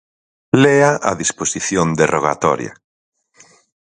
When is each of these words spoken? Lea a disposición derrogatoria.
Lea 0.63 0.89
a 1.09 1.13
disposición 1.21 1.87
derrogatoria. 1.99 2.73